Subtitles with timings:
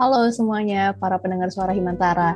[0.00, 2.32] Halo semuanya, para pendengar suara Himantara.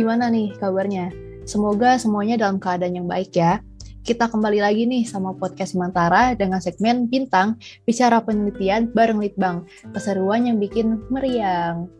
[0.00, 1.12] Gimana nih kabarnya?
[1.44, 3.60] Semoga semuanya dalam keadaan yang baik ya.
[4.00, 9.68] Kita kembali lagi nih sama podcast Himantara dengan segmen Bintang, bicara penelitian bareng Litbang.
[9.92, 11.92] Keseruan yang bikin meriang.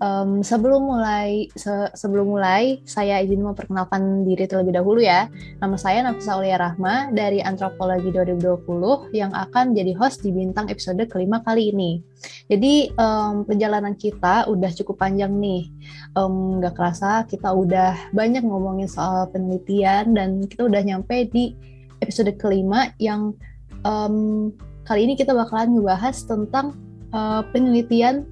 [0.00, 5.28] Um, sebelum mulai se sebelum mulai, saya izin memperkenalkan diri terlebih dahulu ya.
[5.60, 11.04] Nama saya Nafisa Aulia Rahma dari Antropologi 2020 yang akan jadi host di Bintang episode
[11.12, 12.00] kelima kali ini.
[12.48, 15.68] Jadi um, perjalanan kita udah cukup panjang nih.
[16.16, 21.52] Um, gak kerasa kita udah banyak ngomongin soal penelitian dan kita udah nyampe di
[22.00, 23.36] episode kelima yang
[23.84, 24.48] um,
[24.88, 26.72] kali ini kita bakalan ngebahas tentang
[27.12, 28.24] uh, penelitian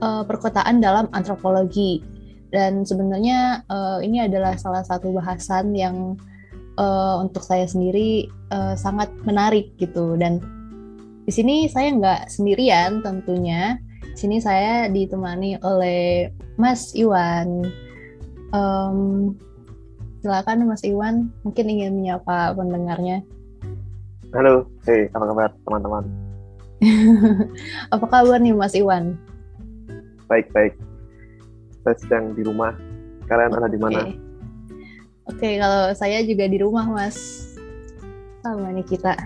[0.00, 2.02] uh, perkotaan dalam antropologi.
[2.50, 6.18] Dan sebenarnya uh, ini adalah salah satu bahasan yang
[6.74, 10.18] uh, untuk saya sendiri uh, sangat menarik gitu.
[10.18, 10.42] Dan
[11.24, 13.78] di sini saya nggak sendirian tentunya.
[14.02, 17.70] Di sini saya ditemani oleh Mas Iwan.
[18.50, 19.38] Um,
[20.20, 23.22] silakan Mas Iwan, mungkin ingin menyapa pendengarnya.
[24.34, 26.04] Halo, hey, apa kabar teman-teman?
[27.94, 29.14] apa kabar nih Mas Iwan?
[30.30, 30.78] Baik baik
[31.82, 32.76] saya sedang di rumah.
[33.26, 34.00] Kalian ada di mana?
[35.26, 35.38] Oke.
[35.38, 37.18] Okay, kalau saya juga di rumah mas.
[38.40, 39.16] Sama nih kita.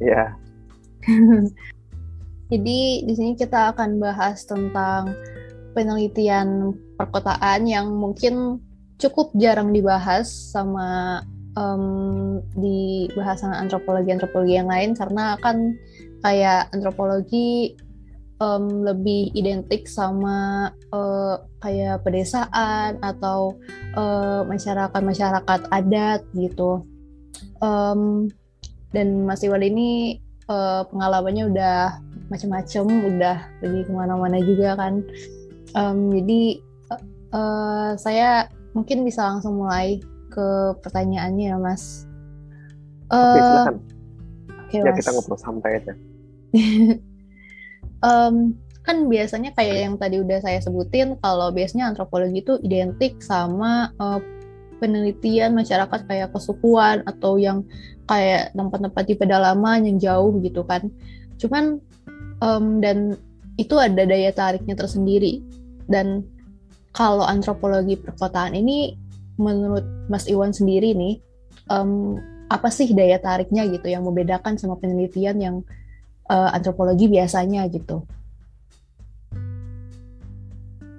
[0.00, 0.40] Ya
[2.52, 5.14] jadi di sini kita akan bahas tentang
[5.72, 8.58] penelitian perkotaan yang mungkin
[9.00, 11.22] cukup jarang dibahas sama
[11.56, 15.78] um, di bahasan antropologi antropologi yang lain karena kan
[16.20, 17.78] kayak antropologi
[18.40, 23.54] um, lebih identik sama uh, kayak pedesaan atau
[24.48, 26.82] masyarakat-masyarakat uh, adat gitu.
[27.60, 28.32] Um,
[28.90, 30.18] dan Mas Iwan ini
[30.50, 32.00] uh, pengalamannya udah
[32.32, 35.04] macam-macam, udah pergi ke mana-mana juga kan.
[35.76, 36.62] Um, jadi
[37.30, 42.06] uh, saya mungkin bisa langsung mulai ke pertanyaannya ya Mas.
[43.10, 43.76] Uh, Oke silakan.
[44.70, 44.98] Okay, ya mas.
[45.02, 45.92] kita ngobrol sampai aja.
[48.04, 53.92] um, kan biasanya kayak yang tadi udah saya sebutin kalau biasanya antropologi itu identik sama
[54.00, 54.18] uh,
[54.80, 57.62] penelitian masyarakat kayak kesukuan atau yang
[58.08, 60.88] kayak tempat-tempat di pedalaman yang jauh gitu kan.
[61.36, 61.78] Cuman
[62.40, 63.14] um, dan
[63.60, 65.44] itu ada daya tariknya tersendiri.
[65.84, 66.24] Dan
[66.96, 68.96] kalau antropologi perkotaan ini
[69.36, 71.20] menurut Mas Iwan sendiri nih
[71.68, 72.16] um,
[72.50, 75.56] apa sih daya tariknya gitu yang membedakan sama penelitian yang
[76.30, 78.06] uh, antropologi biasanya gitu.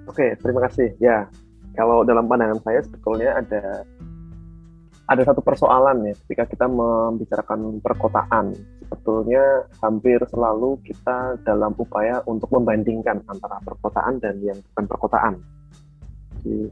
[0.04, 0.92] Oke, terima kasih.
[1.00, 1.24] Ya,
[1.72, 3.88] kalau dalam pandangan saya sebetulnya ada
[5.08, 8.52] ada satu persoalan ya ketika kita membicarakan perkotaan.
[8.92, 15.34] Sebetulnya hampir selalu kita dalam upaya untuk membandingkan antara perkotaan dan yang bukan perkotaan.
[16.44, 16.68] Jadi,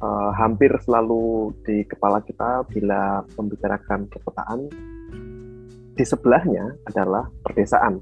[0.00, 4.58] uh, hampir selalu di kepala kita bila membicarakan perkotaan
[5.98, 7.98] di sebelahnya adalah perdesaan.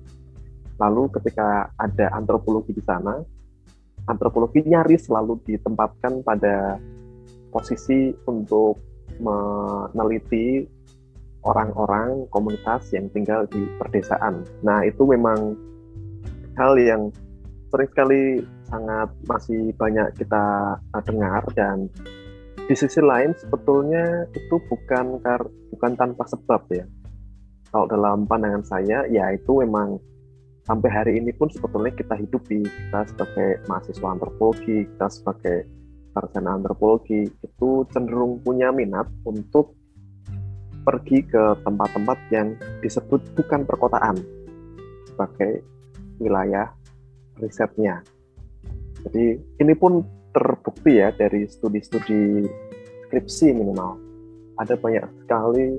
[0.76, 3.16] Lalu ketika ada antropologi di sana,
[4.04, 6.76] antropologi nyaris selalu ditempatkan pada
[7.48, 8.76] posisi untuk
[9.16, 10.60] meneliti
[11.40, 14.44] orang-orang komunitas yang tinggal di perdesaan.
[14.60, 15.56] Nah, itu memang
[16.60, 17.08] hal yang
[17.72, 18.22] sering sekali
[18.68, 20.76] sangat masih banyak kita
[21.08, 21.88] dengar dan
[22.66, 25.22] di sisi lain sebetulnya itu bukan
[25.70, 26.84] bukan tanpa sebab ya
[27.76, 30.00] kalau dalam pandangan saya ya itu memang
[30.64, 35.69] sampai hari ini pun sebetulnya kita hidup di kita sebagai mahasiswa antropologi kita sebagai
[36.16, 39.76] sarjana antropologi itu cenderung punya minat untuk
[40.88, 44.16] pergi ke tempat-tempat yang disebut bukan perkotaan
[45.12, 45.60] sebagai
[46.16, 46.72] wilayah
[47.37, 48.00] risetnya.
[49.04, 50.00] Jadi ini pun
[50.32, 52.48] terbukti ya dari studi-studi
[53.04, 54.00] skripsi minimal.
[54.64, 55.76] Ada banyak sekali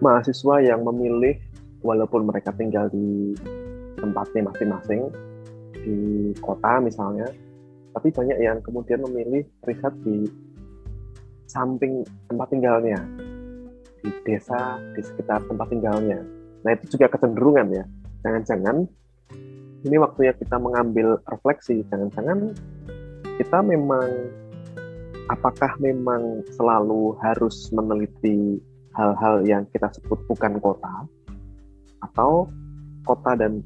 [0.00, 1.38] mahasiswa yang memilih
[1.80, 3.32] walaupun mereka tinggal di
[3.96, 5.08] tempatnya masing-masing
[5.72, 5.98] di
[6.42, 7.28] kota misalnya
[7.96, 10.28] tapi banyak yang kemudian memilih riset di
[11.48, 13.00] samping tempat tinggalnya
[14.04, 16.20] di desa di sekitar tempat tinggalnya.
[16.60, 17.84] Nah itu juga kecenderungan ya.
[18.20, 18.84] Jangan-jangan
[19.86, 22.52] ini waktunya kita mengambil refleksi jangan-jangan
[23.38, 24.10] kita memang
[25.30, 28.58] apakah memang selalu harus meneliti
[28.96, 31.04] hal-hal yang kita sebut bukan kota
[32.00, 32.48] atau
[33.04, 33.60] kota dan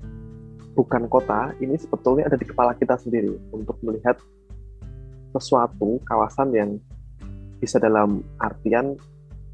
[0.75, 4.19] bukan kota ini sebetulnya ada di kepala kita sendiri untuk melihat
[5.31, 6.71] sesuatu kawasan yang
[7.63, 8.99] bisa dalam artian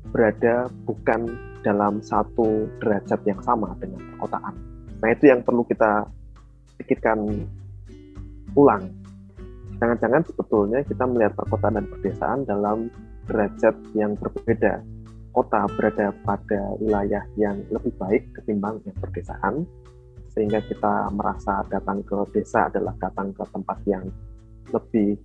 [0.08, 1.28] berada bukan
[1.60, 4.54] dalam satu derajat yang sama dengan perkotaan.
[5.02, 6.06] Nah itu yang perlu kita
[6.78, 7.26] pikirkan
[8.54, 8.86] ulang.
[9.76, 12.88] Jangan-jangan sebetulnya kita melihat perkotaan dan pedesaan dalam
[13.26, 14.80] derajat yang berbeda.
[15.36, 19.68] Kota berada pada wilayah yang lebih baik ketimbang yang pedesaan,
[20.32, 24.08] sehingga kita merasa datang ke desa adalah datang ke tempat yang
[24.72, 25.20] lebih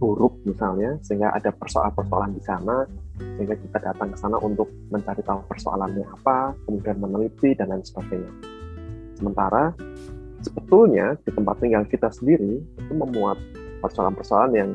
[0.00, 2.88] buruk misalnya, sehingga ada persoalan-persoalan di sana,
[3.36, 8.32] sehingga kita datang ke sana untuk mencari tahu persoalannya apa, kemudian meneliti dan lain sebagainya.
[9.20, 9.76] Sementara
[10.40, 13.36] sebetulnya di tempat tinggal kita sendiri itu memuat
[13.84, 14.70] persoalan-persoalan yang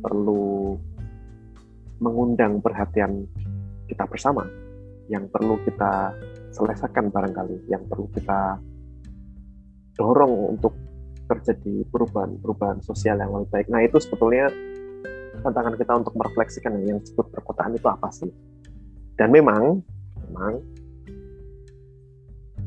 [0.00, 0.74] perlu
[2.02, 3.24] mengundang perhatian
[3.86, 4.44] kita bersama,
[5.06, 6.12] yang perlu kita
[6.52, 8.58] selesaikan barangkali, yang perlu kita
[9.96, 10.74] dorong untuk
[11.26, 13.66] terjadi perubahan-perubahan sosial yang lebih baik.
[13.72, 14.46] Nah itu sebetulnya
[15.42, 18.30] tantangan kita untuk merefleksikan yang disebut perkotaan itu apa sih.
[19.16, 19.80] Dan memang,
[20.28, 20.60] memang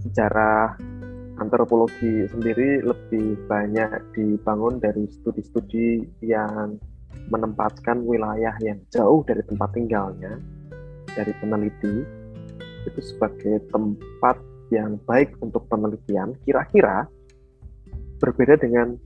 [0.03, 0.75] sejarah
[1.39, 6.75] antropologi sendiri lebih banyak dibangun dari studi-studi yang
[7.29, 10.39] menempatkan wilayah yang jauh dari tempat tinggalnya
[11.13, 12.05] dari peneliti
[12.87, 14.37] itu sebagai tempat
[14.69, 17.09] yang baik untuk penelitian kira-kira
[18.21, 18.97] berbeda dengan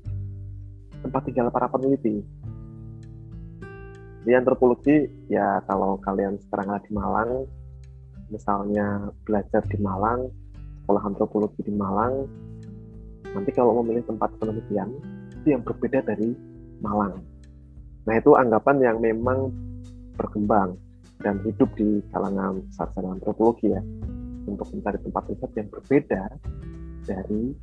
[1.04, 2.24] tempat tinggal para peneliti
[4.24, 7.32] di antropologi ya kalau kalian sekarang ada di Malang
[8.32, 10.32] misalnya belajar di Malang
[10.84, 12.28] sekolah antropologi di Malang,
[13.32, 14.92] nanti kalau memilih tempat penelitian
[15.40, 16.36] itu yang berbeda dari
[16.84, 17.24] Malang.
[18.04, 19.52] Nah itu anggapan yang memang
[20.20, 20.76] berkembang
[21.24, 23.80] dan hidup di kalangan sarjana antropologi ya
[24.44, 26.24] untuk mencari tempat riset yang berbeda
[27.08, 27.56] dari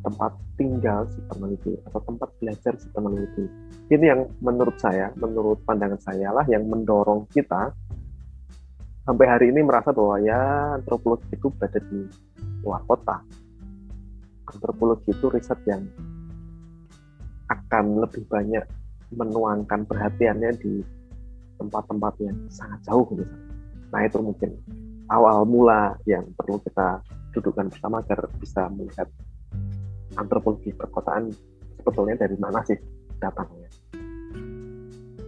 [0.00, 3.44] tempat tinggal si peneliti atau tempat belajar si peneliti.
[3.90, 7.74] Ini yang menurut saya, menurut pandangan saya lah yang mendorong kita
[9.04, 10.40] sampai hari ini merasa bahwa ya
[10.78, 12.06] antropologi itu berada di
[12.62, 13.20] luar kota.
[14.48, 15.82] Antropologi itu riset yang
[17.50, 18.64] akan lebih banyak
[19.14, 20.82] menuangkan perhatiannya di
[21.60, 23.26] tempat-tempat yang sangat jauh misalnya.
[23.90, 24.50] Nah itu mungkin
[25.10, 27.02] awal mula yang perlu kita
[27.34, 29.06] dudukkan bersama agar bisa melihat
[30.18, 31.30] antropologi perkotaan
[31.78, 32.78] sebetulnya dari mana sih
[33.18, 33.68] datangnya.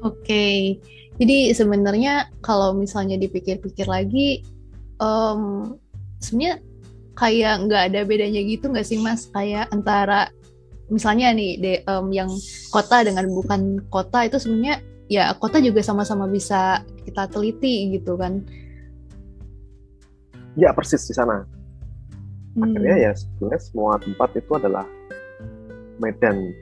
[0.02, 0.82] Oke,
[1.22, 4.42] jadi sebenarnya kalau misalnya dipikir-pikir lagi,
[4.98, 5.74] um,
[6.18, 6.58] sebenarnya
[7.14, 10.32] kayak nggak ada bedanya gitu nggak sih mas kayak antara
[10.92, 12.28] misalnya nih de, um, yang
[12.68, 18.44] kota dengan bukan kota itu sebenarnya ya kota juga sama-sama bisa kita teliti gitu kan
[20.52, 21.48] ya persis di sana
[22.54, 22.62] hmm.
[22.62, 24.84] akhirnya ya sebenarnya semua tempat itu adalah
[25.96, 26.52] medan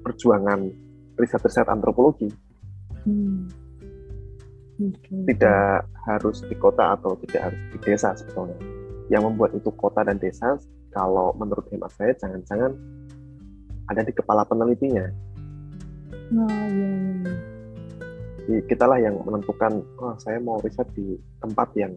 [0.00, 0.72] perjuangan
[1.20, 2.32] riset-riset antropologi
[3.04, 3.44] hmm.
[4.80, 5.20] okay.
[5.36, 8.56] tidak harus di kota atau tidak harus di desa sebetulnya
[9.12, 10.56] yang membuat itu kota dan desa
[10.90, 12.72] kalau menurut hemat saya jangan-jangan
[13.90, 15.06] ada di kepala penelitinya.
[16.30, 17.10] Oh, iya, iya.
[17.10, 17.34] iya.
[18.46, 21.92] Jadi kitalah yang menentukan, oh saya mau riset di tempat yang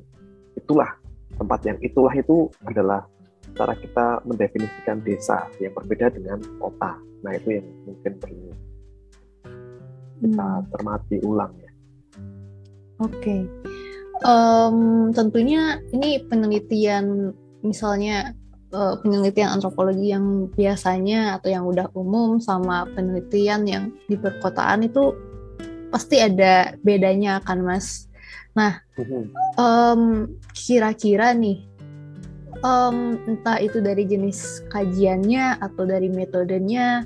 [0.57, 0.89] itulah,
[1.37, 3.05] tempat yang itulah itu adalah
[3.53, 6.97] cara kita mendefinisikan desa yang berbeda dengan kota.
[7.21, 8.49] Nah itu yang mungkin perlu
[10.23, 10.65] kita hmm.
[10.73, 11.71] cermati ulang ya.
[13.01, 13.17] Oke.
[13.21, 13.41] Okay
[14.21, 18.35] um, tentunya ini penelitian misalnya
[18.73, 25.13] uh, penelitian antropologi yang biasanya atau yang udah umum sama penelitian yang di perkotaan itu
[25.93, 28.09] pasti ada bedanya kan mas.
[28.57, 28.81] Nah
[29.55, 30.25] um,
[30.57, 31.61] kira-kira nih
[32.65, 37.05] um, entah itu dari jenis kajiannya atau dari metodenya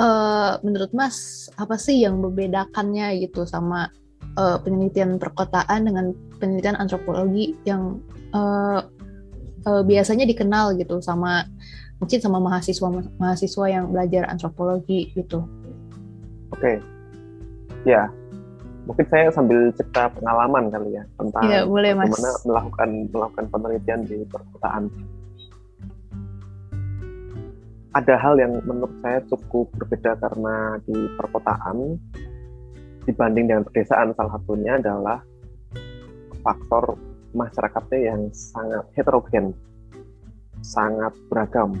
[0.00, 3.92] uh, menurut mas apa sih yang membedakannya gitu sama
[4.40, 8.00] uh, penelitian perkotaan dengan penelitian antropologi yang
[8.32, 8.86] uh,
[9.66, 11.46] uh, biasanya dikenal gitu sama
[12.02, 12.88] mungkin sama mahasiswa
[13.18, 15.46] mahasiswa yang belajar antropologi gitu.
[16.52, 16.76] Oke, okay.
[17.86, 18.10] ya
[18.82, 22.42] mungkin saya sambil cerita pengalaman kali ya tentang ya, boleh, bagaimana mas.
[22.42, 24.82] melakukan melakukan penelitian di perkotaan.
[27.92, 32.00] Ada hal yang menurut saya cukup berbeda karena di perkotaan
[33.04, 35.20] dibanding dengan pedesaan salah satunya adalah
[36.40, 39.56] faktor masyarakatnya yang sangat heterogen,
[40.60, 41.76] sangat beragam.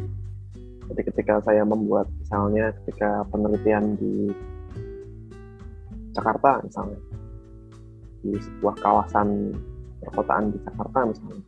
[0.92, 4.32] Jadi ketika saya membuat misalnya ketika penelitian di
[6.12, 7.00] Jakarta misalnya,
[8.20, 9.56] di sebuah kawasan
[10.04, 11.44] perkotaan di Jakarta misalnya,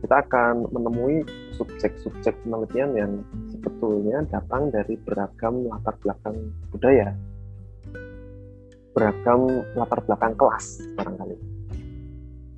[0.00, 1.16] kita akan menemui
[1.54, 3.12] subjek-subjek penelitian yang
[3.52, 6.36] sebetulnya datang dari beragam latar belakang
[6.72, 7.12] budaya
[8.92, 11.51] beragam latar belakang kelas barangkali.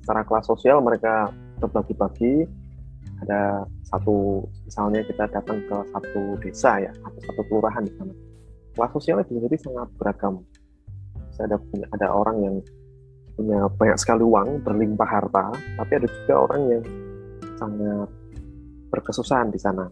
[0.05, 2.45] Secara kelas sosial mereka terbagi-bagi,
[3.25, 8.13] ada satu misalnya kita datang ke satu desa ya atau satu kelurahan di sana.
[8.77, 10.45] Kelas sosialnya jadi sangat beragam.
[11.33, 11.57] Bisa ada
[11.89, 12.55] ada orang yang
[13.33, 16.83] punya banyak sekali uang berlimpah harta tapi ada juga orang yang
[17.57, 18.09] sangat
[18.93, 19.89] berkesusahan di sana.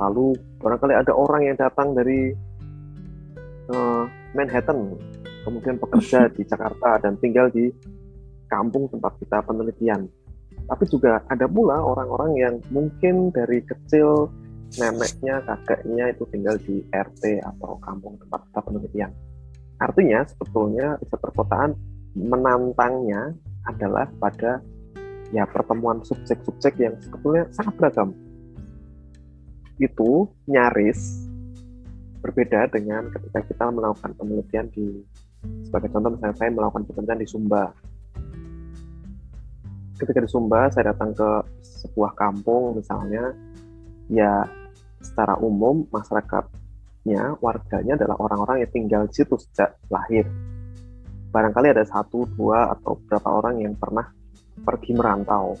[0.00, 0.32] Lalu
[0.64, 2.32] barangkali ada orang yang datang dari
[3.68, 4.96] uh, Manhattan
[5.44, 7.68] kemudian bekerja di Jakarta dan tinggal di
[8.54, 10.06] kampung tempat kita penelitian
[10.64, 14.32] tapi juga ada pula orang-orang yang mungkin dari kecil
[14.80, 19.10] neneknya, kakeknya itu tinggal di RT atau kampung tempat kita penelitian.
[19.78, 21.70] Artinya sebetulnya riset perkotaan
[22.16, 23.34] menantangnya
[23.68, 24.62] adalah pada
[25.34, 28.10] ya pertemuan subjek-subjek yang sebetulnya sangat beragam.
[29.76, 31.28] Itu nyaris
[32.24, 35.04] berbeda dengan ketika kita melakukan penelitian di
[35.68, 37.68] sebagai contoh misalnya saya melakukan penelitian di Sumba
[39.94, 41.28] ketika di Sumba saya datang ke
[41.62, 43.30] sebuah kampung misalnya
[44.10, 44.42] ya
[44.98, 50.26] secara umum masyarakatnya warganya adalah orang-orang yang tinggal di situ sejak lahir.
[51.30, 54.06] Barangkali ada satu dua atau beberapa orang yang pernah
[54.62, 55.58] pergi merantau.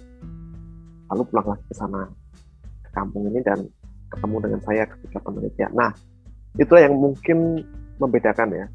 [1.10, 2.06] Lalu pulang lagi ke sana
[2.80, 3.58] ke kampung ini dan
[4.10, 5.70] ketemu dengan saya ketika penelitian.
[5.74, 5.90] Nah
[6.56, 7.62] itulah yang mungkin
[7.98, 8.66] membedakan ya.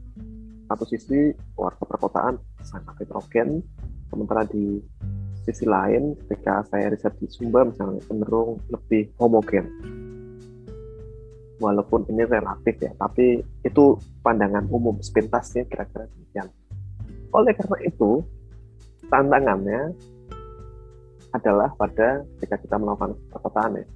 [0.70, 3.64] Satu sisi warga perkotaan sangat heterogen
[4.12, 4.78] sementara di
[5.46, 9.66] sisi lain ketika saya riset di Sumba misalnya cenderung lebih homogen.
[11.60, 13.86] Walaupun ini relatif ya tapi itu
[14.24, 16.48] pandangan umum sepintasnya kira-kira demikian.
[17.36, 18.24] Oleh karena itu
[19.12, 19.94] tantangannya
[21.30, 23.88] adalah pada ketika kita melakukan perkotaan ya.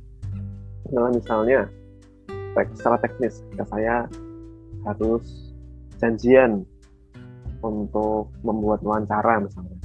[0.91, 1.59] Adalah misalnya
[2.77, 4.05] secara teknis ketika saya
[4.85, 5.55] harus
[5.97, 6.67] janjian
[7.63, 9.82] untuk membuat wawancara misalnya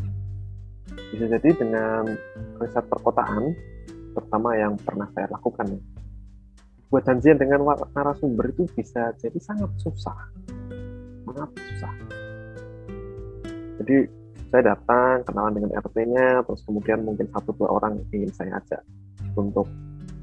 [1.14, 2.02] bisa jadi dengan
[2.60, 3.54] riset perkotaan,
[4.14, 5.80] terutama yang pernah saya lakukan ya,
[6.88, 10.18] buat janjian dengan narasumber itu bisa jadi sangat susah,
[11.28, 11.94] sangat susah.
[13.78, 13.96] Jadi
[14.48, 18.82] saya datang kenalan dengan RT-nya, terus kemudian mungkin satu dua orang ingin saya ajak
[19.36, 19.68] untuk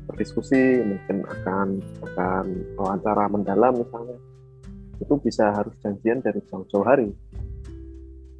[0.09, 1.67] berdiskusi, mungkin akan
[2.01, 2.45] akan
[2.77, 4.17] wawancara mendalam misalnya,
[4.97, 7.09] itu bisa harus janjian dari jauh-jauh hari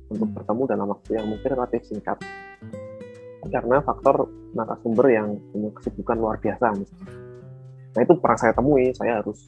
[0.10, 2.18] untuk bertemu dalam waktu yang mungkin relatif singkat
[3.50, 4.26] karena faktor
[4.58, 7.14] narasumber yang punya kesibukan luar biasa misalnya.
[7.96, 9.40] Nah itu pernah saya temui, saya harus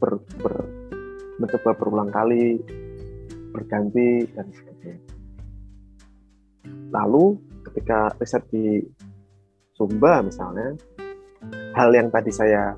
[0.00, 0.54] ber, ber,
[1.42, 2.56] mencoba berulang kali
[3.50, 5.02] berganti dan sebagainya.
[6.90, 7.24] Lalu
[7.70, 8.80] ketika riset di
[9.74, 10.76] Sumba misalnya,
[11.74, 12.76] hal yang tadi saya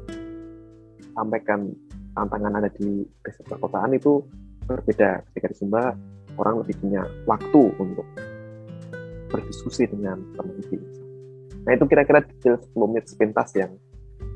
[1.13, 1.69] sampaikan
[2.17, 4.23] tantangan ada di riset perkotaan itu
[4.65, 5.23] berbeda.
[5.31, 5.93] Ketika di Sumba
[6.39, 8.07] orang lebih punya waktu untuk
[9.33, 10.79] berdiskusi dengan peneliti.
[11.65, 13.73] Nah itu kira-kira detail 10 menit sepintas yang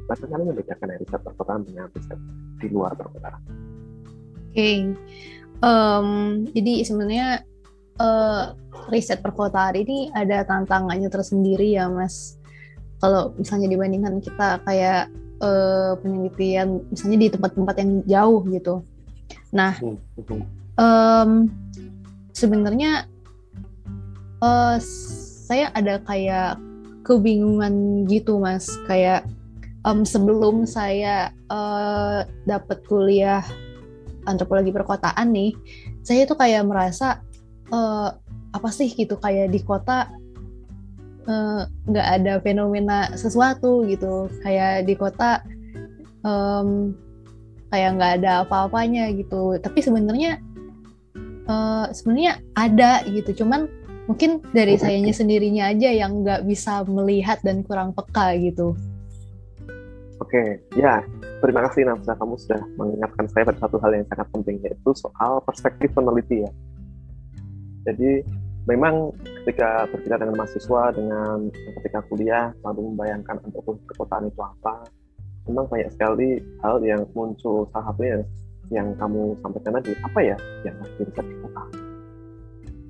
[0.07, 2.19] barangkali membedakan riset perkotaan dengan riset
[2.63, 3.43] di luar perkotaan.
[4.57, 4.79] Oke, okay.
[5.61, 6.09] um,
[6.57, 7.29] jadi sebenarnya
[8.01, 8.57] uh,
[8.89, 12.41] riset perkotaan ini ada tantangannya tersendiri ya Mas.
[12.97, 15.13] Kalau misalnya dibandingkan kita kayak
[15.45, 18.75] uh, penelitian misalnya di tempat-tempat yang jauh gitu.
[19.53, 19.77] Nah,
[20.81, 21.51] um,
[22.33, 23.09] sebenarnya
[24.41, 24.77] uh,
[25.47, 26.61] saya ada kayak
[27.03, 28.69] kebingungan gitu mas.
[28.85, 29.25] Kayak
[29.87, 33.43] um, sebelum saya uh, dapat kuliah
[34.27, 35.55] antropologi perkotaan nih
[36.03, 37.23] saya tuh kayak merasa
[37.71, 38.11] uh,
[38.51, 40.11] apa sih gitu kayak di kota
[41.91, 44.31] nggak uh, ada fenomena sesuatu gitu.
[44.47, 45.43] Kayak di kota
[46.23, 46.95] um,
[47.75, 49.59] kayak nggak ada apa-apanya gitu.
[49.59, 50.39] Tapi sebenarnya
[51.51, 53.43] uh, sebenarnya ada gitu.
[53.43, 53.67] Cuman
[54.07, 58.79] mungkin dari sayanya sendirinya aja yang nggak bisa melihat dan kurang peka gitu.
[60.17, 61.05] Oke ya
[61.45, 65.43] terima kasih Nafsa kamu sudah mengingatkan saya pada satu hal yang sangat penting yaitu soal
[65.45, 66.51] perspektif peneliti ya.
[67.87, 68.25] Jadi
[68.67, 71.37] memang ketika berbicara dengan mahasiswa dengan
[71.83, 74.87] ketika kuliah lalu membayangkan untuk perkotaan itu apa
[75.47, 77.71] memang banyak sekali hal yang muncul.
[77.71, 78.23] Salah satunya
[78.75, 81.63] yang kamu sampaikan tadi apa ya yang harus bisa di kota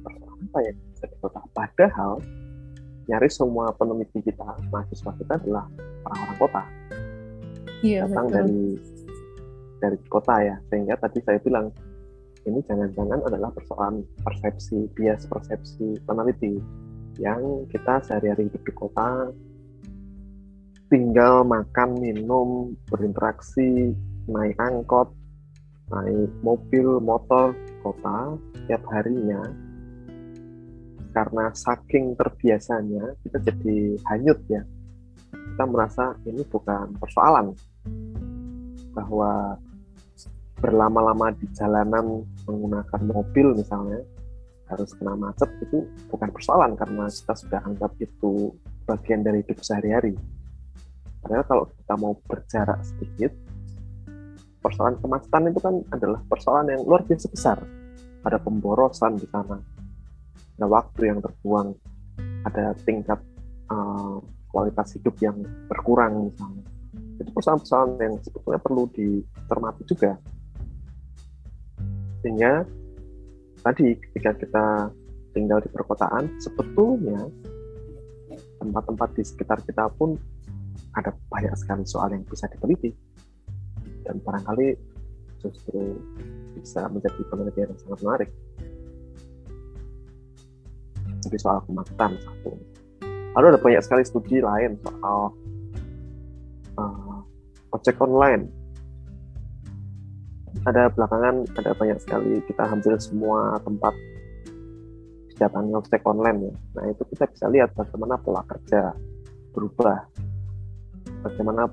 [0.04, 2.12] persoalan apa ya bisa kota padahal
[3.06, 5.66] nyaris semua peneliti kita mahasiswa kita adalah
[6.06, 6.62] orang-orang kota.
[7.86, 8.36] Iya, datang betul.
[8.36, 8.60] dari
[9.78, 10.56] dari kota ya.
[10.70, 11.70] Sehingga tadi saya bilang
[12.46, 16.58] ini jangan-jangan adalah persoalan persepsi bias persepsi peneliti
[17.18, 19.30] yang kita sehari-hari hidup di kota
[20.86, 23.90] tinggal makan minum berinteraksi
[24.30, 25.10] naik angkot
[25.86, 28.34] naik mobil motor kota
[28.66, 29.42] tiap harinya.
[31.14, 33.78] Karena saking terbiasanya kita jadi
[34.12, 34.62] hanyut ya.
[35.32, 37.56] Kita merasa ini bukan persoalan.
[38.92, 39.56] Bahwa
[40.60, 44.00] berlama-lama di jalanan menggunakan mobil misalnya
[44.66, 48.50] harus kena macet itu bukan persoalan karena kita sudah anggap itu
[48.88, 50.18] bagian dari hidup sehari-hari.
[51.22, 53.32] Padahal kalau kita mau berjarak sedikit,
[54.60, 57.58] persoalan kemacetan itu kan adalah persoalan yang luar biasa besar.
[58.26, 59.58] Ada pemborosan di sana,
[60.58, 61.78] ada waktu yang terbuang,
[62.42, 63.22] ada tingkat
[63.70, 64.18] uh,
[64.50, 65.38] kualitas hidup yang
[65.70, 66.64] berkurang misalnya.
[67.22, 70.12] Itu persoalan-persoalan yang sebetulnya perlu dicermati juga.
[72.24, 72.66] Sehingga
[73.62, 74.66] tadi ketika kita
[75.36, 77.28] tinggal di perkotaan, sebetulnya
[78.58, 80.16] tempat-tempat di sekitar kita pun
[80.96, 82.90] ada banyak sekali soal yang bisa diteliti
[84.06, 84.78] dan barangkali
[85.42, 85.98] justru
[86.56, 88.30] bisa menjadi penelitian yang sangat menarik.
[91.26, 92.54] Jadi soal kemacetan satu.
[93.36, 95.34] Lalu ada banyak sekali studi lain soal
[96.80, 97.18] uh,
[97.74, 98.48] ojek online.
[100.64, 103.92] Ada belakangan ada banyak sekali kita hampir semua tempat
[105.34, 106.54] didatangi ojek online ya.
[106.80, 108.96] Nah itu kita bisa lihat bagaimana pola kerja
[109.52, 110.08] berubah,
[111.26, 111.68] bagaimana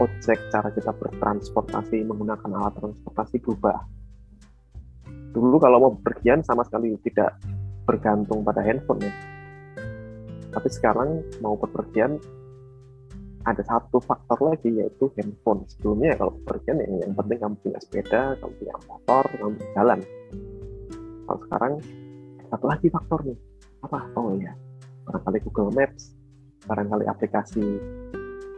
[0.00, 3.78] ojek cara kita bertransportasi menggunakan alat transportasi berubah.
[5.32, 7.36] Dulu kalau mau berpergian sama sekali tidak
[7.84, 9.12] bergantung pada handphone ya.
[10.52, 12.20] Tapi sekarang mau bepergian
[13.42, 15.64] ada satu faktor lagi yaitu handphone.
[15.66, 20.00] Sebelumnya kalau bepergian yang, yang penting kamu punya sepeda kamu punya motor kamu jalan.
[21.26, 21.72] Kalau sekarang
[22.52, 23.38] satu lagi faktor nih
[23.82, 23.98] apa?
[24.14, 24.52] Oh iya
[25.06, 26.14] barangkali Google Maps
[26.66, 27.66] barangkali aplikasi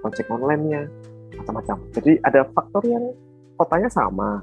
[0.04, 0.84] ojek online-nya
[1.38, 1.76] macam-macam.
[1.94, 3.04] Jadi ada faktor yang
[3.54, 4.42] kotanya sama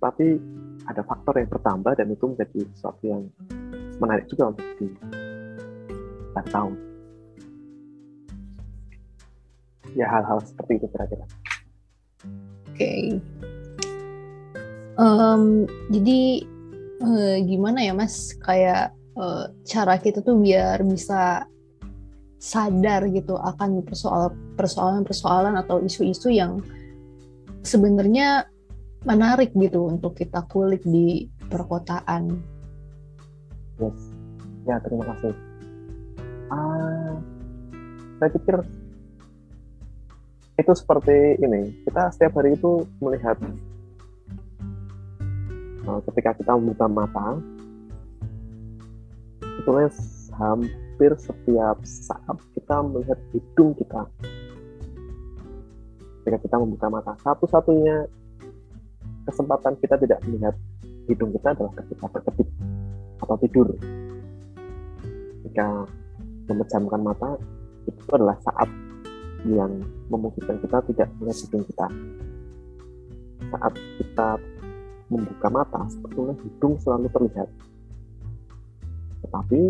[0.00, 0.40] tapi
[0.88, 3.22] ada faktor yang bertambah dan itu menjadi sesuatu yang
[4.00, 4.88] menarik juga untuk di
[6.48, 6.72] tahu.
[9.92, 11.26] Ya hal-hal seperti itu kira-kira.
[12.64, 12.74] Oke.
[12.74, 13.04] Okay.
[14.96, 16.48] um, jadi
[17.04, 18.32] uh, gimana ya mas?
[18.40, 21.44] Kayak uh, cara kita tuh biar bisa
[22.40, 26.64] sadar gitu akan persoalan persoalan-persoalan atau isu-isu yang
[27.60, 28.48] sebenarnya
[29.04, 32.40] menarik gitu untuk kita kulik di perkotaan.
[33.76, 34.00] Yes,
[34.64, 35.36] ya terima kasih.
[36.48, 37.20] Ah,
[38.16, 38.56] saya pikir
[40.56, 41.84] itu seperti ini.
[41.84, 43.36] Kita setiap hari itu melihat
[45.88, 47.40] uh, ketika kita membuka mata
[49.40, 49.92] sebetulnya
[50.40, 54.04] hampir setiap saat kita melihat hidung kita
[56.20, 58.04] ketika kita membuka mata satu-satunya
[59.24, 60.54] kesempatan kita tidak melihat
[61.08, 62.48] hidung kita adalah ketika berkedip
[63.24, 63.68] atau tidur
[65.40, 65.88] ketika
[66.52, 67.30] memejamkan mata
[67.88, 68.68] itu adalah saat
[69.48, 69.80] yang
[70.12, 71.86] memungkinkan kita tidak melihat hidung kita.
[73.50, 74.28] Saat kita
[75.08, 77.48] membuka mata, sebetulnya hidung selalu terlihat.
[79.24, 79.60] Tetapi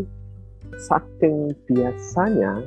[0.80, 2.62] saking biasanya,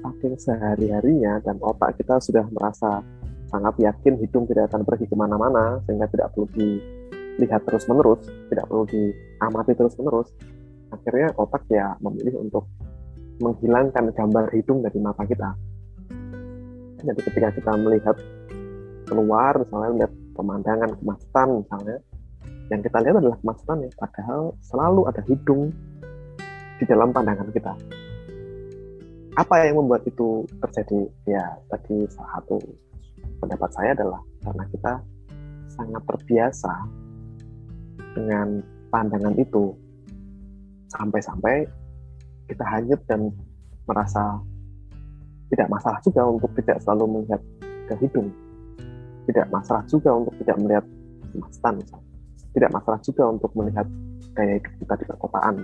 [0.00, 3.02] saking sehari-harinya, dan otak kita sudah merasa
[3.50, 8.84] sangat yakin hidung tidak akan pergi ke mana-mana, sehingga tidak perlu dilihat terus-menerus, tidak perlu
[8.86, 10.28] diamati terus-menerus,
[10.94, 12.70] akhirnya otak ya memilih untuk
[13.40, 15.50] menghilangkan gambar hidung dari mata kita.
[17.00, 18.16] Jadi ketika kita melihat
[19.08, 21.96] keluar, misalnya melihat pemandangan kemacetan misalnya,
[22.70, 25.74] yang kita lihat adalah kemacetan ya, padahal selalu ada hidung
[26.80, 27.76] di dalam pandangan kita.
[29.36, 31.06] Apa yang membuat itu terjadi?
[31.28, 32.56] Ya, tadi salah satu
[33.38, 34.92] pendapat saya adalah karena kita
[35.70, 36.72] sangat terbiasa
[38.16, 39.76] dengan pandangan itu
[40.90, 41.68] sampai-sampai
[42.50, 43.30] kita hanyut dan
[43.86, 44.42] merasa
[45.52, 47.40] tidak masalah juga untuk tidak selalu melihat
[47.86, 48.28] ke hidung.
[49.30, 50.84] Tidak masalah juga untuk tidak melihat
[51.30, 51.74] kemacetan.
[52.50, 53.86] Tidak masalah juga untuk melihat
[54.34, 55.54] gaya hidup kita di perkotaan.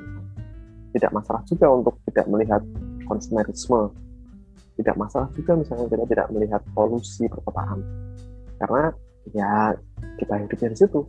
[0.95, 2.63] Tidak masalah juga untuk tidak melihat
[3.07, 3.91] konsumerisme.
[4.77, 7.81] Tidak masalah juga misalnya kita tidak melihat polusi perkotaan.
[8.61, 8.93] Karena
[9.33, 9.73] ya
[10.21, 11.01] kita hidupnya di situ.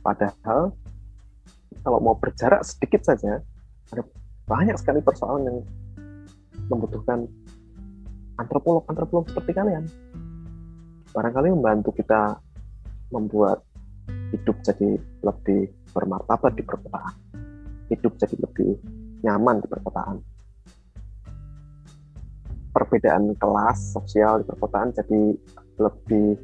[0.00, 0.70] Padahal
[1.82, 3.42] kalau mau berjarak sedikit saja
[3.90, 4.02] ada
[4.46, 5.58] banyak sekali persoalan yang
[6.70, 7.26] membutuhkan
[8.38, 9.84] antropolog-antropolog seperti kalian.
[11.10, 12.38] Barangkali membantu kita
[13.10, 13.62] membuat
[14.34, 17.14] hidup jadi lebih bermartabat di perkotaan.
[17.92, 18.80] Hidup jadi lebih
[19.22, 20.16] nyaman di perkotaan.
[22.74, 25.32] Perbedaan kelas sosial di perkotaan jadi
[25.80, 26.36] lebih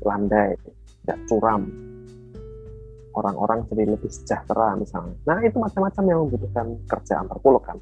[0.00, 0.56] landai,
[1.04, 1.68] tidak curam,
[3.16, 5.16] orang-orang jadi lebih sejahtera misalnya.
[5.24, 7.78] Nah itu macam-macam yang membutuhkan kerja antropolog kan.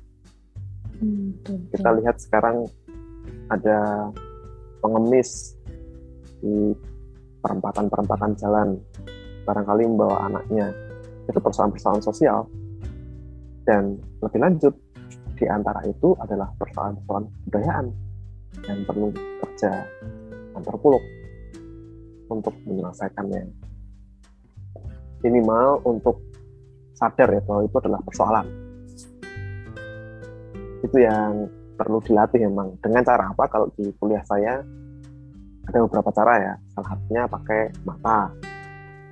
[1.02, 1.34] Hmm,
[1.74, 2.70] Kita lihat sekarang
[3.50, 4.08] ada
[4.78, 5.58] pengemis
[6.38, 6.72] di
[7.42, 8.78] perempatan-perempatan jalan
[9.44, 10.72] barangkali membawa anaknya
[11.28, 12.48] itu persoalan-persoalan sosial
[13.64, 14.74] dan lebih lanjut
[15.34, 17.86] di antara itu adalah persoalan-persoalan kebudayaan
[18.70, 19.08] yang perlu
[19.42, 19.82] kerja
[20.54, 21.02] antropolog
[22.30, 23.42] untuk menyelesaikannya.
[25.24, 26.20] Minimal untuk
[26.94, 28.46] sadar ya bahwa itu adalah persoalan.
[30.84, 32.78] Itu yang perlu dilatih memang.
[32.78, 33.44] Dengan cara apa?
[33.50, 34.62] Kalau di kuliah saya
[35.64, 36.54] ada beberapa cara ya.
[36.76, 38.30] Salah satunya pakai mata.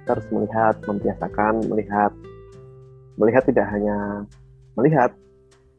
[0.06, 2.12] Terus melihat membiasakan melihat.
[3.16, 4.24] Melihat tidak hanya
[4.76, 5.12] melihat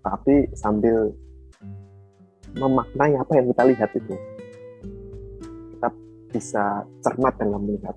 [0.03, 1.15] tapi sambil
[2.53, 4.15] memaknai apa yang kita lihat itu.
[5.73, 5.89] Kita
[6.29, 7.95] bisa cermat dalam melihat.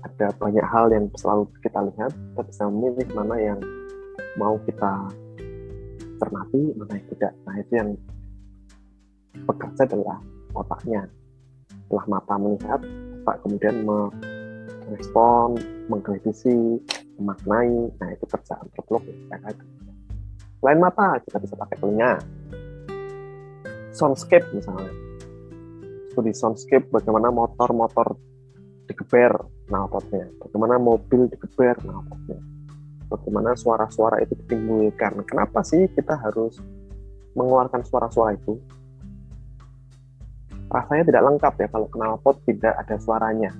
[0.00, 3.60] Ada banyak hal yang selalu kita lihat kita bisa memilih mana yang
[4.36, 5.08] mau kita
[6.20, 7.32] cermati mana yang tidak.
[7.48, 7.90] Nah itu yang
[9.48, 10.18] bekerja adalah
[10.52, 11.02] otaknya.
[11.88, 12.80] Setelah mata melihat
[13.24, 13.76] otak kemudian
[14.88, 16.80] merespon mengkritisi
[17.18, 17.88] memaknai.
[17.98, 19.56] Nah itu kerja antropolog ya kan
[20.60, 22.12] selain mata kita bisa pakai telinga
[23.96, 24.92] soundscape misalnya
[26.12, 28.14] studi soundscape bagaimana motor-motor
[28.86, 32.38] digeber knalpotnya bagaimana mobil digeber knalpotnya
[33.10, 35.26] bagaimana suara-suara itu ditimbulkan.
[35.26, 36.62] Kenapa sih kita harus
[37.34, 38.56] mengeluarkan suara-suara itu?
[40.70, 43.50] Rasanya tidak lengkap ya kalau knalpot tidak ada suaranya.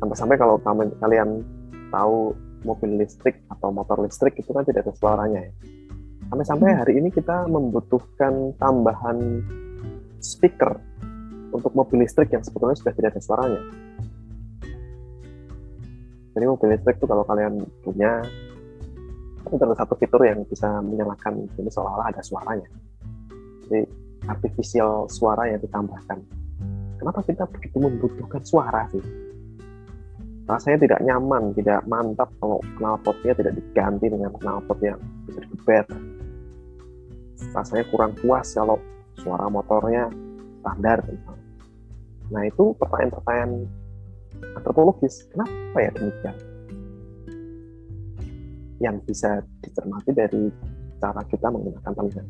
[0.00, 0.56] Sampai-sampai kalau
[0.96, 1.44] kalian
[1.92, 2.32] tahu
[2.64, 5.52] mobil listrik atau motor listrik itu kan tidak ada suaranya ya.
[6.30, 9.42] Sampai-sampai hari ini kita membutuhkan tambahan
[10.22, 10.78] speaker
[11.50, 13.62] untuk mobil listrik yang sebetulnya sudah tidak ada suaranya.
[16.30, 18.22] Jadi mobil listrik itu kalau kalian punya
[19.40, 22.68] itu ada satu fitur yang bisa menyalakan jadi seolah-olah ada suaranya.
[23.66, 23.82] Jadi
[24.30, 26.18] artificial suara yang ditambahkan.
[27.00, 29.29] Kenapa kita begitu membutuhkan suara sih
[30.50, 34.98] rasanya tidak nyaman tidak mantap kalau knalpotnya tidak diganti dengan knalpot yang
[35.30, 35.84] bisa digeber
[37.54, 38.76] rasanya kurang puas kalau
[39.14, 40.10] suara motornya
[40.60, 40.98] standar
[42.30, 43.70] nah itu pertanyaan-pertanyaan
[44.56, 45.28] antropologis.
[45.30, 46.36] Kenapa ya demikian?
[48.80, 50.42] Yang bisa dicermati dari
[51.00, 52.24] cara kita menggunakan telinga.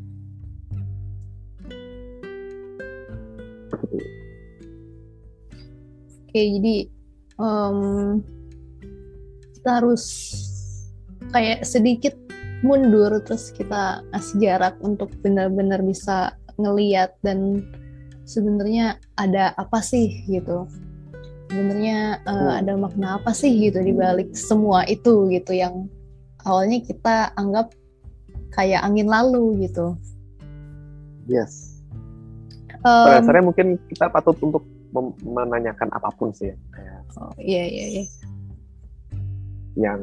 [6.31, 6.87] Oke, jadi
[7.41, 8.21] um,
[9.57, 10.05] kita harus
[11.33, 12.13] kayak sedikit
[12.61, 17.65] mundur terus kita kasih jarak untuk benar-benar bisa ngeliat dan
[18.29, 20.69] sebenarnya ada apa sih gitu
[21.49, 22.59] sebenarnya uh, hmm.
[22.63, 25.89] ada makna apa sih gitu di balik semua itu gitu yang
[26.47, 27.75] awalnya kita anggap
[28.55, 29.99] kayak angin lalu gitu.
[31.27, 31.83] Yes.
[32.81, 34.63] Um, Pada mungkin kita patut untuk
[35.23, 36.57] menanyakan apa pun sih ya.
[37.19, 38.03] Oh iya iya iya.
[39.75, 39.99] Yang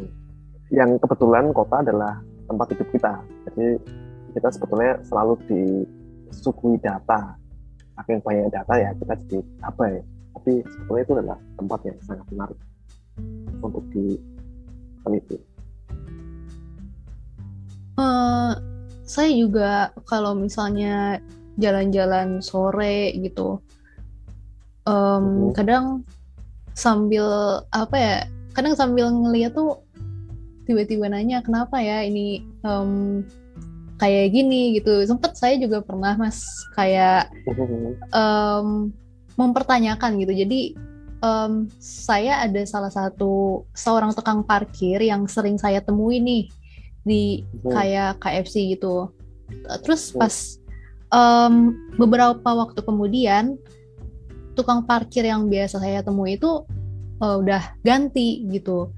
[0.68, 3.14] yang kebetulan kota adalah tempat hidup kita.
[3.48, 3.66] Jadi
[4.36, 7.36] kita sebetulnya selalu disuguhi data.
[7.98, 10.02] Saking banyak data ya kita jadi apa ya?
[10.38, 12.58] tapi sebetulnya itu adalah tempat yang sangat menarik
[13.58, 15.38] untuk diteliti.
[17.98, 18.54] Uh,
[19.02, 21.18] saya juga kalau misalnya
[21.58, 23.58] jalan-jalan sore gitu,
[24.86, 25.58] um, hmm.
[25.58, 26.06] kadang
[26.78, 27.26] sambil
[27.74, 28.14] apa ya,
[28.54, 29.82] kadang sambil ngeliat tuh
[30.70, 33.26] tiba-tiba nanya kenapa ya ini um,
[33.98, 35.02] kayak gini gitu.
[35.02, 36.46] Sempet saya juga pernah mas
[36.78, 37.34] kayak
[38.14, 38.94] um,
[39.34, 40.32] mempertanyakan gitu.
[40.46, 40.60] Jadi
[41.18, 46.44] um, saya ada salah satu seorang tukang parkir yang sering saya temui nih
[47.02, 47.74] di hmm.
[47.74, 49.10] kayak KFC gitu.
[49.82, 50.18] Terus hmm.
[50.20, 50.34] pas
[51.10, 53.58] um, beberapa waktu kemudian
[54.58, 56.66] tukang parkir yang biasa saya temui itu
[57.22, 58.90] uh, udah ganti gitu.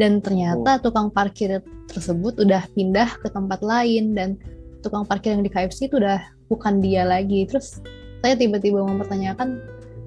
[0.00, 0.82] Dan ternyata hmm.
[0.88, 1.60] tukang parkir
[1.92, 4.40] tersebut udah pindah ke tempat lain dan
[4.80, 7.44] tukang parkir yang di KFC itu udah bukan dia lagi.
[7.44, 7.84] Terus
[8.24, 9.60] saya tiba-tiba mempertanyakan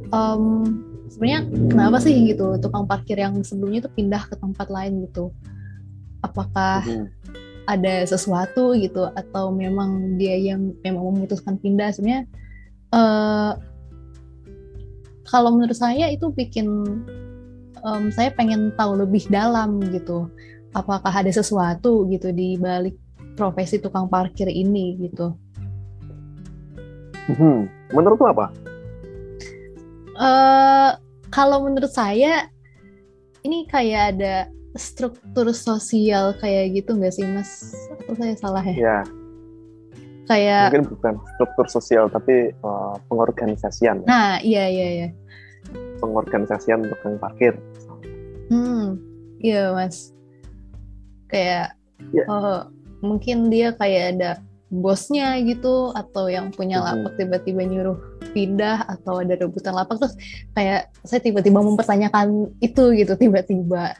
[0.09, 0.65] um,
[1.09, 5.29] sebenarnya kenapa sih gitu tukang parkir yang sebelumnya itu pindah ke tempat lain gitu
[6.25, 7.07] apakah hmm.
[7.69, 12.25] ada sesuatu gitu atau memang dia yang memang memutuskan pindah sebenarnya
[12.93, 13.53] uh,
[15.25, 16.67] kalau menurut saya itu bikin
[17.81, 20.29] um, saya pengen tahu lebih dalam gitu
[20.77, 22.95] apakah ada sesuatu gitu di balik
[23.35, 25.33] profesi tukang parkir ini gitu
[27.33, 27.91] hmm.
[27.93, 28.47] menurut apa
[30.15, 30.95] Uh,
[31.27, 32.47] kalau menurut saya
[33.43, 34.47] ini kayak ada
[34.79, 37.75] struktur sosial kayak gitu nggak sih mas?
[37.99, 38.75] Atau saya salah ya?
[38.75, 38.97] Ya,
[40.25, 45.09] kayak mungkin bukan struktur sosial tapi uh, pengorganisasian nah iya iya iya
[46.01, 47.53] pengorganisasian tukang parkir
[48.49, 48.97] hmm
[49.39, 50.13] iya mas
[51.29, 51.73] kayak
[52.11, 52.27] Ya.
[52.27, 52.67] uh,
[52.99, 54.31] mungkin dia kayak ada
[54.67, 56.85] bosnya gitu atau yang punya Mhm.
[56.85, 57.97] lapak tiba-tiba nyuruh
[58.35, 60.19] pindah atau ada rebutan lapak terus
[60.51, 63.95] kayak saya tiba-tiba mempertanyakan itu gitu tiba-tiba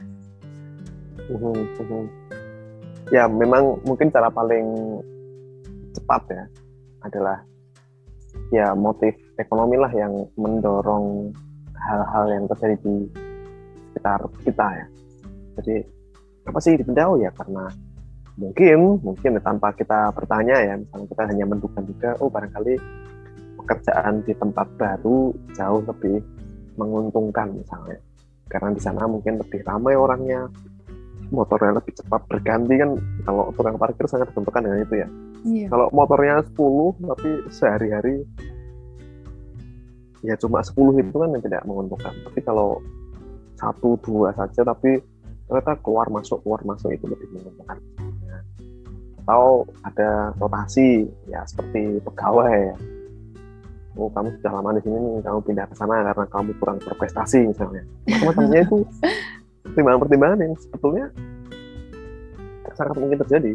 [1.32, 2.04] Mhm, mhm.
[3.08, 5.00] ya memang mungkin cara paling
[6.06, 6.44] cepat ya
[7.02, 7.38] adalah
[8.54, 11.34] ya motif ekonomi lah yang mendorong
[11.74, 12.94] hal-hal yang terjadi di
[13.90, 14.86] sekitar kita ya.
[15.58, 15.74] Jadi
[16.46, 17.66] apa sih dipindah Oh ya karena
[18.38, 22.74] mungkin mungkin ya, tanpa kita bertanya ya misalnya kita hanya menduga-duga oh barangkali
[23.58, 26.22] pekerjaan di tempat baru jauh lebih
[26.78, 27.98] menguntungkan misalnya.
[28.46, 30.46] Karena di sana mungkin lebih ramai orangnya
[31.30, 32.90] motornya lebih cepat berganti kan
[33.26, 35.08] kalau tukang parkir sangat ditentukan dengan itu ya.
[35.46, 35.66] Iya.
[35.70, 38.16] Kalau motornya 10 tapi sehari-hari
[40.22, 42.14] ya cuma 10 itu kan yang tidak menguntungkan.
[42.30, 42.82] Tapi kalau
[43.56, 45.00] satu dua saja tapi
[45.48, 47.78] ternyata keluar masuk keluar masuk itu lebih menguntungkan.
[49.26, 52.74] Atau ada rotasi ya seperti pegawai.
[52.74, 52.76] Ya
[53.96, 57.48] oh kamu sudah lama di sini nih kamu pindah ke sana karena kamu kurang berprestasi
[57.48, 57.82] misalnya.
[58.04, 58.76] Macam-macamnya itu
[59.76, 61.12] pertimbangan-pertimbangan yang sebetulnya
[62.72, 63.52] sangat mungkin terjadi.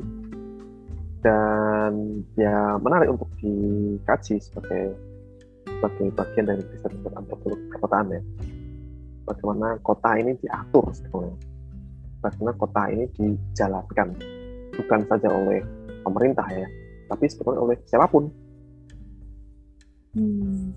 [1.22, 4.94] Dan ya menarik untuk dikaji sebagai
[5.66, 8.22] sebagai bagian dari riset riset antropologi perkotaan ya.
[9.26, 11.38] Bagaimana kota ini diatur sebetulnya.
[12.22, 14.08] Bagaimana kota ini dijalankan.
[14.78, 15.62] Bukan saja oleh
[16.06, 16.70] pemerintah ya
[17.12, 18.32] tapi sebetulnya oleh siapa pun.
[20.12, 20.76] Hmm.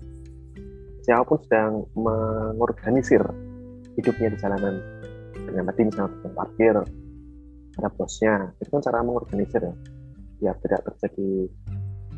[1.03, 3.19] siapa pun sedang mengorganisir
[3.99, 4.79] hidupnya di jalanan
[5.35, 6.75] dengan tadi misalnya tukang parkir
[7.75, 8.35] ada bosnya.
[8.63, 9.73] Itu kan cara mengorganisir ya.
[10.43, 11.51] Ya tidak terjadi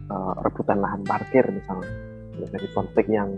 [0.09, 1.89] uh, rebutan lahan parkir misalnya.
[2.37, 3.33] Terjadi konflik yang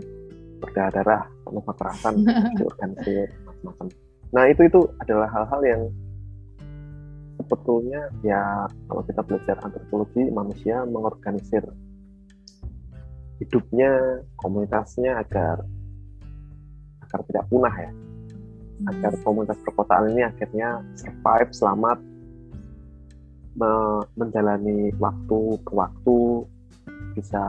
[0.60, 2.14] berdarah-darah penuh kekerasan
[2.60, 3.86] diorganisir macam-macam.
[4.30, 5.82] Nah itu itu adalah hal-hal yang
[7.40, 11.64] sebetulnya ya kalau kita belajar antropologi manusia mengorganisir
[13.40, 15.64] hidupnya komunitasnya agar
[17.00, 17.90] agar tidak punah ya
[18.88, 21.98] agar komunitas perkotaan ini akhirnya survive selamat
[23.58, 26.18] me- menjalani waktu ke waktu
[27.12, 27.44] bisa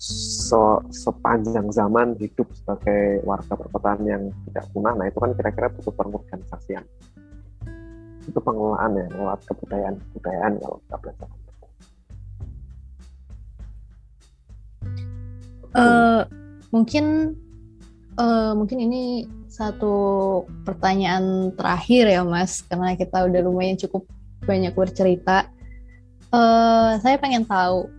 [0.00, 4.94] se- sepanjang zaman hidup sebagai warga perkotaan yang tidak punah.
[4.94, 6.84] Nah itu kan kira-kira butuh pengorganisasian
[8.20, 11.28] itu pengelolaan ya lewat kebudayaan kebudayaan kalau kita belajar.
[15.70, 16.22] Eh,
[16.74, 17.04] mungkin
[18.18, 19.02] eh, mungkin ini
[19.60, 19.94] satu
[20.64, 24.08] pertanyaan terakhir ya Mas, karena kita udah lumayan cukup
[24.48, 25.52] banyak bercerita.
[26.32, 27.92] Eh, saya pengen tahu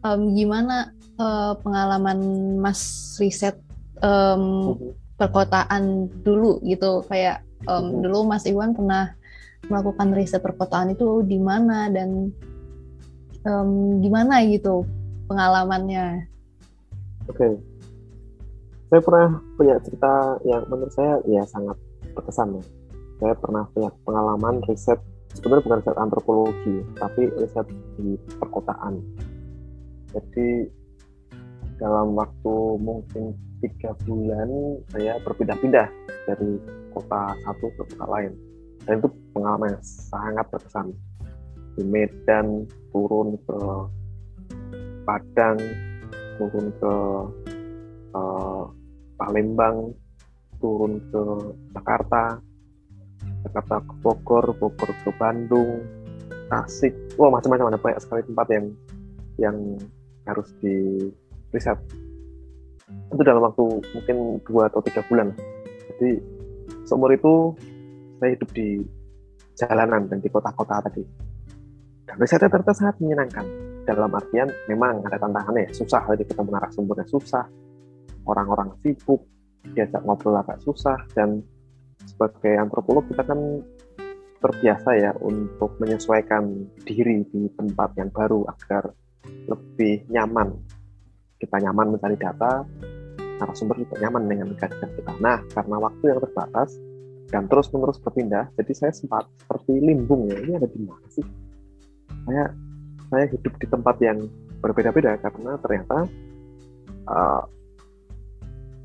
[0.00, 2.18] em, gimana eh, pengalaman
[2.56, 2.80] Mas
[3.20, 3.60] riset
[4.00, 4.72] em,
[5.20, 8.00] perkotaan dulu gitu, kayak Mhm.
[8.00, 9.12] dulu Mas Iwan pernah
[9.68, 12.32] melakukan riset perkotaan itu di mana dan
[13.44, 14.88] em, gimana gitu
[15.28, 16.24] pengalamannya.
[17.28, 17.69] Oke.
[18.90, 21.78] Saya pernah punya cerita yang menurut saya ya sangat
[22.10, 22.64] berkesan ya.
[23.22, 24.98] Saya pernah punya pengalaman riset
[25.30, 28.98] sebenarnya bukan riset antropologi, tapi riset di perkotaan.
[30.10, 30.66] Jadi
[31.78, 34.50] dalam waktu mungkin tiga bulan
[34.90, 35.86] saya berpindah-pindah
[36.26, 36.58] dari
[36.90, 38.34] kota satu ke kota lain.
[38.90, 40.90] Dan itu pengalaman yang sangat berkesan.
[41.78, 43.58] Di Medan turun ke
[45.06, 45.62] Padang,
[46.42, 46.94] turun ke
[48.18, 48.64] eh,
[49.20, 49.92] Palembang,
[50.56, 51.22] turun ke
[51.76, 52.40] Jakarta,
[53.44, 55.84] Jakarta ke Bogor, Bogor ke Bandung,
[56.48, 58.66] Tasik, wah macam-macam ada banyak sekali tempat yang
[59.36, 59.56] yang
[60.24, 61.08] harus di
[61.52, 61.76] riset.
[63.12, 64.16] Itu dalam waktu mungkin
[64.48, 65.36] dua atau tiga bulan.
[65.94, 66.16] Jadi
[66.88, 67.54] seumur itu
[68.18, 68.80] saya hidup di
[69.54, 71.04] jalanan dan di kota-kota tadi.
[72.08, 73.46] Dan risetnya ternyata sangat menyenangkan
[73.86, 77.44] dalam artian memang ada tantangannya ya, susah jadi ketemu narasumbernya susah
[78.30, 79.26] orang-orang sibuk
[79.74, 81.44] diajak ngobrol agak susah dan
[82.06, 83.60] sebagai antropolog kita kan
[84.40, 88.88] terbiasa ya untuk menyesuaikan diri di tempat yang baru agar
[89.46, 90.56] lebih nyaman.
[91.36, 92.64] Kita nyaman mencari data
[93.40, 95.12] narasumber juga nyaman dengan kehadiran kita.
[95.20, 96.76] Nah karena waktu yang terbatas
[97.30, 101.24] dan terus menerus berpindah jadi saya sempat seperti limbung ya ini ada di mana sih?
[102.24, 102.44] Saya
[103.12, 104.18] saya hidup di tempat yang
[104.60, 106.08] berbeda-beda karena ternyata
[107.08, 107.44] uh,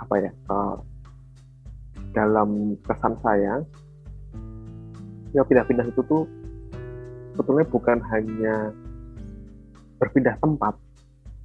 [0.05, 0.77] apa ya uh,
[2.13, 3.65] dalam kesan saya
[5.33, 6.23] ya pindah-pindah itu tuh
[7.35, 8.71] sebetulnya bukan hanya
[9.99, 10.79] berpindah tempat,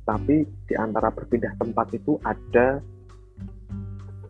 [0.07, 2.79] tapi di antara berpindah tempat itu ada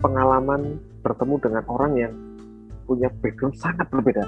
[0.00, 2.12] pengalaman bertemu dengan orang yang
[2.88, 4.24] punya background sangat berbeda.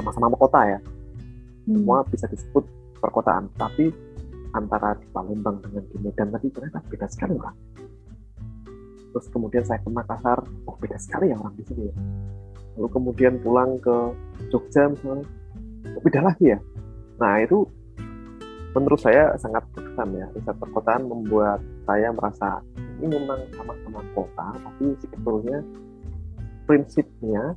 [0.00, 1.76] Sama-sama kota ya, hmm.
[1.76, 2.64] semua bisa disebut
[3.00, 3.92] perkotaan, tapi
[4.56, 7.56] antara di Palembang dengan di Medan tadi ternyata beda sekali orang.
[9.16, 11.94] Terus kemudian saya ke Makassar, oh beda sekali ya orang di sini ya.
[12.76, 14.12] Lalu kemudian pulang ke
[14.52, 15.24] Jogja misalnya,
[15.96, 16.60] oh beda lagi ya.
[17.16, 17.64] Nah itu
[18.76, 20.28] menurut saya sangat berkesan ya.
[20.36, 22.60] Riset perkotaan membuat saya merasa
[23.00, 25.64] ini memang sama-sama kota, tapi sebetulnya
[26.68, 27.56] prinsipnya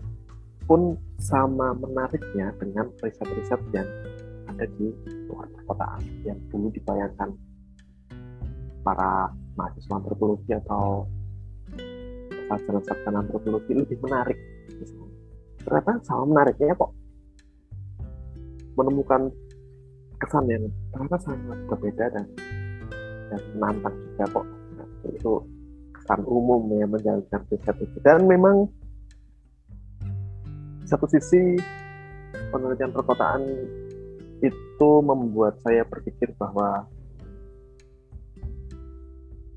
[0.64, 3.88] pun sama menariknya dengan riset-riset yang
[4.48, 4.96] ada di
[5.28, 7.36] luar perkotaan yang dulu dibayangkan
[8.80, 9.28] para
[9.60, 11.04] mahasiswa antropologi atau
[12.50, 14.38] sarjana-sarjana antropologi lebih menarik.
[15.62, 16.92] Ternyata sama menariknya kok
[18.74, 19.30] menemukan
[20.20, 22.26] kesan yang ternyata sangat berbeda dan
[23.30, 24.46] dan menantang juga kok
[25.16, 25.34] itu
[25.96, 28.68] kesan umum yang menjalankan riset itu dan memang
[30.88, 31.60] satu sisi
[32.50, 33.46] penelitian perkotaan
[34.40, 36.88] itu membuat saya berpikir bahwa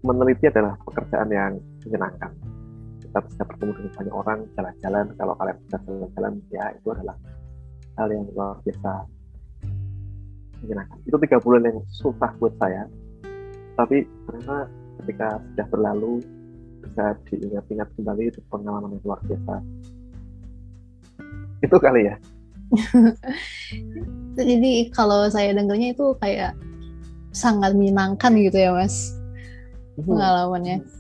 [0.03, 1.53] meneliti adalah pekerjaan yang
[1.87, 2.52] menyenangkan.
[3.13, 5.07] Kita bisa bertemu dengan banyak orang, jalan-jalan.
[5.21, 7.17] Kalau kalian bisa jalan-jalan, ya itu adalah
[8.01, 8.93] hal yang luar biasa
[10.65, 10.99] menyenangkan.
[11.05, 12.89] Itu tiga bulan yang susah buat saya.
[13.77, 14.65] Tapi karena
[15.05, 16.13] ketika sudah berlalu,
[16.81, 19.55] bisa diingat-ingat kembali itu pengalaman yang luar biasa.
[21.61, 22.17] Itu kali ya.
[24.41, 26.57] Jadi kalau saya dengarnya itu kayak
[27.33, 29.17] sangat menyenangkan gitu ya mas
[29.97, 30.93] hmm.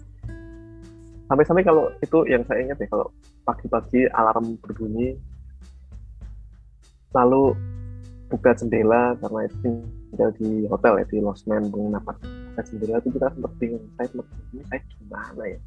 [1.32, 3.08] Sampai-sampai kalau itu yang saya ingat ya kalau
[3.48, 5.16] pagi-pagi alarm berbunyi
[7.16, 7.56] lalu
[8.28, 9.80] buka jendela karena itu
[10.12, 14.06] tinggal di hotel ya di losmen Bung Napat buka jendela itu kita sempat bingung saya
[14.12, 15.58] sempat ini saya gimana ya?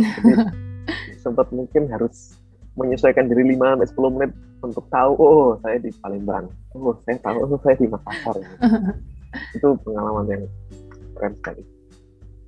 [0.00, 0.32] Jadi,
[1.28, 2.40] sempat mungkin harus
[2.80, 4.32] menyesuaikan diri 5 sampai 10 menit
[4.64, 6.48] untuk tahu oh saya di Palembang.
[6.72, 8.36] Oh saya tahu oh saya di Makassar.
[9.60, 10.42] Itu pengalaman yang
[11.12, 11.79] keren sekali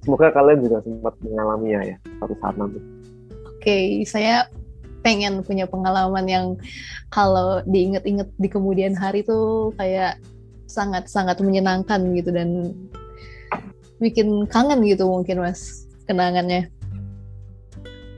[0.02, 4.50] semoga kalian juga sempat mengalaminya ya suatu saat nanti oke okay, saya
[5.02, 6.46] pengen punya pengalaman yang
[7.10, 10.18] kalau diinget-inget di kemudian hari tuh kayak
[10.70, 12.72] sangat-sangat menyenangkan gitu dan
[13.98, 16.70] bikin kangen gitu mungkin mas kenangannya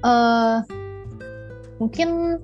[0.04, 0.64] uh,
[1.80, 2.40] mungkin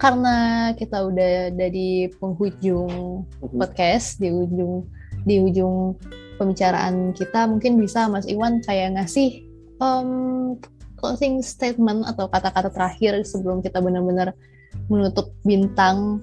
[0.00, 3.56] karena kita udah ada di penghujung mhm.
[3.56, 4.88] podcast di ujung
[5.22, 5.94] di ujung
[6.36, 9.44] pembicaraan kita mungkin bisa Mas Iwan kayak ngasih
[9.80, 10.54] um,
[11.00, 14.32] closing statement atau kata-kata terakhir sebelum kita benar-benar
[14.88, 16.22] menutup bintang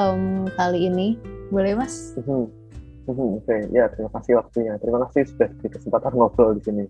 [0.00, 1.20] um, kali ini
[1.52, 2.16] boleh Mas?
[2.18, 2.48] Mhm,
[3.06, 3.68] oke, okay.
[3.70, 4.74] ya terima kasih waktunya.
[4.80, 6.84] Terima kasih sudah diberi kesempatan ngobrol di sini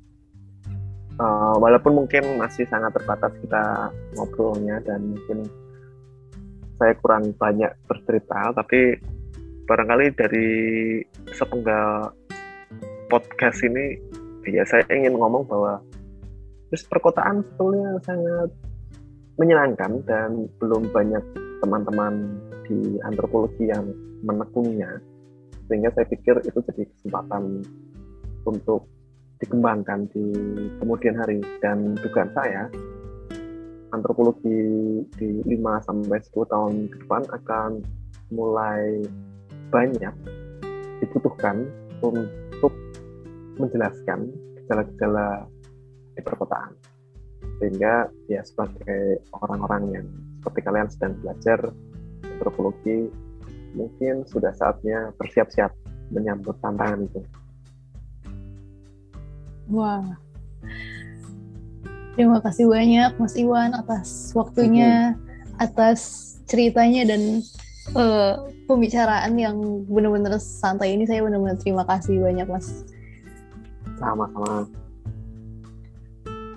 [1.18, 5.46] uh, walaupun mungkin masih sangat terbatas kita ngobrolnya dan mungkin
[6.74, 8.98] saya kurang banyak bercerita tapi
[9.64, 10.48] barangkali dari
[11.31, 12.11] sepenggal
[13.14, 13.94] podcast ini
[14.50, 15.79] ya saya ingin ngomong bahwa
[16.66, 18.50] terus perkotaan sebetulnya sangat
[19.38, 21.22] menyenangkan dan belum banyak
[21.62, 23.87] teman-teman di antropologi yang
[24.27, 24.98] menekuninya
[25.70, 27.62] sehingga saya pikir itu jadi kesempatan
[28.50, 28.90] untuk
[29.38, 30.27] dikembangkan di
[30.83, 31.40] kemudian hari.
[31.62, 32.68] Dan dugaan saya
[33.94, 34.59] antropologi
[35.16, 37.70] di 5 sampai 10 tahun ke depan akan
[38.35, 39.07] mulai
[39.70, 40.14] banyak
[40.98, 41.64] dibutuhkan
[42.03, 42.29] untuk
[43.58, 45.46] menjelaskan gejala-gejala
[46.14, 46.72] di perkotaan
[47.58, 50.06] sehingga ya sebagai orang-orang yang
[50.42, 51.58] seperti kalian sedang belajar
[52.24, 53.08] antropologi
[53.74, 55.70] mungkin sudah saatnya bersiap-siap
[56.14, 57.20] menyambut tantangan itu.
[59.72, 60.04] Wah.
[62.14, 65.18] Terima kasih banyak Mas Iwan atas waktunya,
[65.59, 67.42] atas ceritanya dan
[67.98, 71.11] uh, pembicaraan yang benar-benar santai ini.
[71.11, 72.86] Saya benar-benar terima kasih banyak Mas.
[73.99, 74.66] Sama-sama.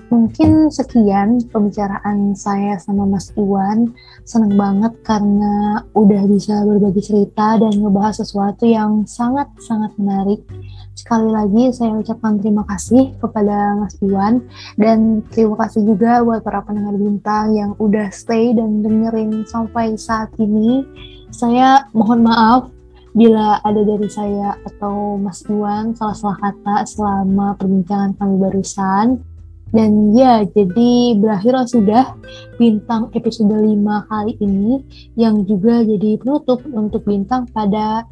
[0.08, 3.92] Mungkin sekian pembicaraan saya sama Mas Iwan.
[4.24, 10.48] Senang banget karena udah bisa berbagi cerita dan ngebahas sesuatu yang sangat-sangat menarik.
[10.96, 14.48] Sekali lagi saya ucapkan terima kasih kepada Mas Iwan
[14.80, 20.32] dan terima kasih juga buat para pendengar bintang yang udah stay dan dengerin sampai saat
[20.40, 20.88] ini.
[21.36, 22.72] Saya mohon maaf
[23.18, 29.26] bila ada dari saya atau Mas Iwan salah-salah kata selama perbincangan kami barusan.
[29.74, 32.16] Dan ya, jadi berakhir sudah
[32.56, 33.74] bintang episode 5
[34.08, 34.80] kali ini
[35.20, 38.08] yang juga jadi penutup untuk bintang pada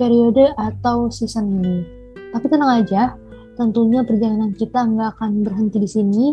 [0.00, 1.84] periode atau season ini.
[2.32, 3.18] Tapi tenang aja,
[3.58, 6.26] tentunya perjalanan kita nggak akan berhenti di sini.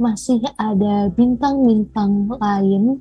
[0.00, 2.98] Masih ada bintang-bintang lain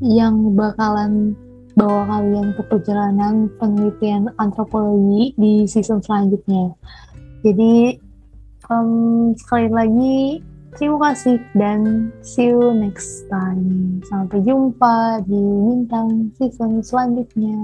[0.00, 1.36] yang bakalan
[1.80, 6.76] bawa kalian ke perjalanan penelitian antropologi di season selanjutnya.
[7.40, 7.96] Jadi
[8.68, 10.18] um, sekali lagi
[10.76, 14.04] terima kasih dan see you next time.
[14.12, 17.56] Sampai jumpa di bintang season selanjutnya.